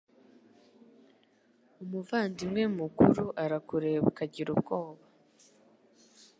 Umuvandimwe 1.83 2.63
Mukuru 2.79 3.25
arakureba 3.43 4.03
ukagira 4.11 4.49
ubwoba 4.55 5.03